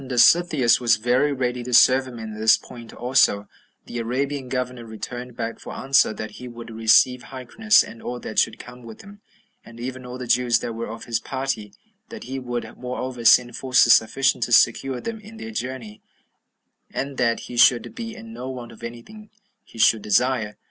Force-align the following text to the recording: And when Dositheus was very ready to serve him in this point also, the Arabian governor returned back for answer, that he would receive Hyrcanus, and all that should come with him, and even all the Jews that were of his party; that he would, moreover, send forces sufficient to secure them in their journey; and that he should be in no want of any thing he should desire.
And 0.01 0.05
when 0.09 0.17
Dositheus 0.17 0.79
was 0.79 0.95
very 0.95 1.31
ready 1.31 1.61
to 1.61 1.75
serve 1.75 2.07
him 2.07 2.17
in 2.17 2.33
this 2.33 2.57
point 2.57 2.91
also, 2.91 3.47
the 3.85 3.99
Arabian 3.99 4.49
governor 4.49 4.83
returned 4.83 5.35
back 5.37 5.59
for 5.59 5.73
answer, 5.73 6.11
that 6.11 6.31
he 6.41 6.47
would 6.47 6.71
receive 6.71 7.25
Hyrcanus, 7.25 7.83
and 7.83 8.01
all 8.01 8.19
that 8.21 8.39
should 8.39 8.57
come 8.57 8.81
with 8.81 9.01
him, 9.01 9.21
and 9.63 9.79
even 9.79 10.03
all 10.03 10.17
the 10.17 10.25
Jews 10.25 10.57
that 10.61 10.73
were 10.73 10.87
of 10.87 11.03
his 11.05 11.19
party; 11.19 11.75
that 12.09 12.23
he 12.23 12.39
would, 12.39 12.77
moreover, 12.79 13.23
send 13.23 13.55
forces 13.55 13.93
sufficient 13.93 14.43
to 14.45 14.51
secure 14.51 15.01
them 15.01 15.19
in 15.19 15.37
their 15.37 15.51
journey; 15.51 16.01
and 16.91 17.17
that 17.17 17.41
he 17.41 17.55
should 17.55 17.93
be 17.93 18.15
in 18.15 18.33
no 18.33 18.49
want 18.49 18.71
of 18.71 18.81
any 18.81 19.03
thing 19.03 19.29
he 19.63 19.77
should 19.77 20.01
desire. 20.01 20.57